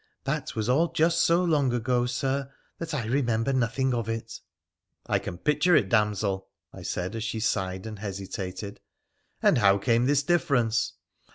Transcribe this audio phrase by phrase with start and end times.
[0.23, 4.39] That was all just so long ago, Sir, that I remember nothing of it.''
[5.05, 8.79] I can picture it, damsel,' I said, as she sighed and hesitated;•
[9.47, 10.93] and how came this difference